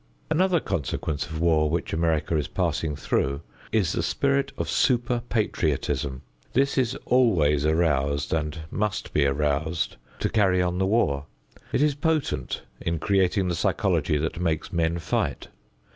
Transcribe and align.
Another 0.31 0.59
consequence 0.59 1.27
of 1.27 1.39
war 1.39 1.69
which 1.69 1.93
America 1.93 2.35
is 2.35 2.47
passing 2.47 2.95
through 2.95 3.41
is 3.71 3.91
the 3.91 4.01
spirit 4.01 4.51
of 4.57 4.67
super 4.67 5.21
patriotism. 5.29 6.23
This 6.53 6.75
is 6.75 6.95
always 7.05 7.67
aroused 7.67 8.33
and 8.33 8.61
must 8.71 9.13
be 9.13 9.27
aroused 9.27 9.97
to 10.21 10.27
carry 10.27 10.59
on 10.59 10.79
the 10.79 10.87
war. 10.87 11.27
It 11.71 11.83
is 11.83 11.93
potent 11.93 12.63
in 12.81 12.97
creating 12.97 13.47
the 13.47 13.53
psychology 13.53 14.17
that 14.17 14.41
makes 14.41 14.73
men 14.73 14.97
fight. 14.97 15.49